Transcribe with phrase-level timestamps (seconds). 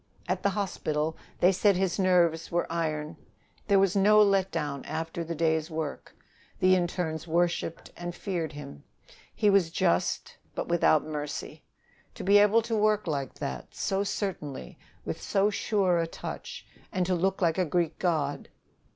[0.27, 3.17] At the hospital they said his nerves were iron;
[3.67, 6.15] there was no let down after the day's work.
[6.59, 8.83] The internes worshiped and feared him.
[9.35, 11.61] He was just, but without mercy.
[12.15, 17.05] To be able to work like that, so certainly, with so sure a touch, and
[17.05, 18.49] to look like a Greek god!